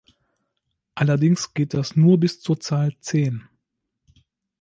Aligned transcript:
Allerdings 0.95 1.53
geht 1.53 1.75
das 1.75 1.95
nur 1.95 2.19
bis 2.19 2.41
zur 2.41 2.59
Zahl 2.59 2.95
zehn. 3.01 3.47